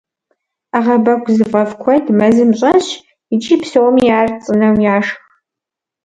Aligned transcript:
Ӏэгъэбэгу 0.69 1.33
зыфӏэфӏ 1.35 1.75
куэд 1.81 2.05
мэзым 2.17 2.51
щӏэсщ, 2.59 2.89
икӏи 3.33 3.55
псоми 3.61 4.05
ар 4.19 4.27
цӏынэу 4.43 4.77
яшх. 4.95 5.17